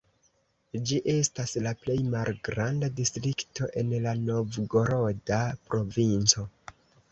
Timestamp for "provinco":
5.71-6.51